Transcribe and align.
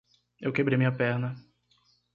Eu 0.39 0.51
quebrei 0.51 0.75
minha 0.79 0.91
perna. 0.91 1.35